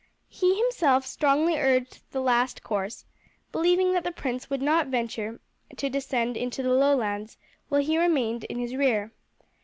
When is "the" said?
2.09-2.21, 4.03-4.11, 6.63-6.73